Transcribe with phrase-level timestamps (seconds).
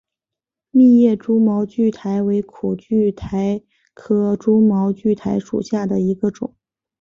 [0.71, 3.61] 密叶蛛毛苣苔为苦苣苔
[3.93, 6.55] 科蛛毛苣苔属下的一个种。